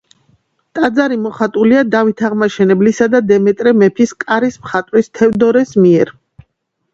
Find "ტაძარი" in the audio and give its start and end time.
0.77-1.17